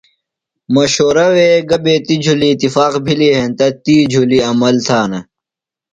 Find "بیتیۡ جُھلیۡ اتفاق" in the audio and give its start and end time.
1.83-2.93